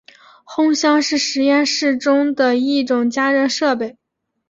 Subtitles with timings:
[0.47, 3.97] 烘箱是实验室中的一种加热设备。